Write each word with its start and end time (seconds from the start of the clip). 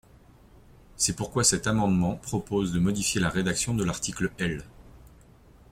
C’est 0.97 1.15
pourquoi 1.15 1.43
cet 1.43 1.67
amendement 1.67 2.15
propose 2.15 2.71
de 2.73 2.79
modifier 2.79 3.21
la 3.21 3.29
rédaction 3.29 3.75
de 3.75 3.83
l’article 3.83 4.31
L. 4.39 4.63